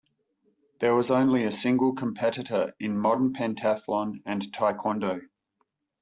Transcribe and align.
There 0.79 0.95
was 0.95 1.11
only 1.11 1.43
a 1.43 1.51
single 1.51 1.93
competitor 1.93 2.73
in 2.79 2.97
modern 2.97 3.33
pentathlon 3.33 4.23
and 4.25 4.41
taekwondo. 4.41 5.21